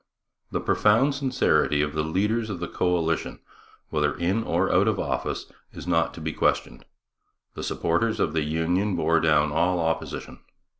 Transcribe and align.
The 0.49 0.59
profound 0.59 1.13
sincerity 1.13 1.83
of 1.83 1.93
the 1.93 2.01
leaders 2.01 2.49
of 2.49 2.59
the 2.59 2.67
coalition, 2.67 3.39
whether 3.91 4.17
in 4.17 4.41
or 4.41 4.71
out 4.73 4.87
of 4.87 4.99
office, 4.99 5.45
is 5.73 5.85
not 5.85 6.11
to 6.15 6.21
be 6.21 6.33
questioned. 6.33 6.85
The 7.53 7.61
supporters 7.61 8.19
of 8.19 8.33
the 8.33 8.41
union 8.41 8.95
bore 8.95 9.19
down 9.19 9.51
all 9.51 9.79
opposition. 9.79 10.39